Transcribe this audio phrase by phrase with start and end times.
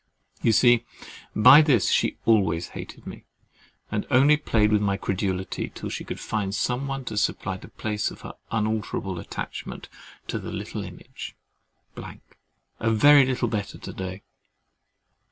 [0.41, 0.83] You see
[1.35, 3.25] by this she always hated me,
[3.91, 7.67] and only played with my credulity till she could find some one to supply the
[7.67, 9.89] place of her unalterable attachment
[10.27, 11.35] to THE LITTLE IMAGE.
[11.95, 12.21] I am a little,
[12.79, 14.23] a very little better to day.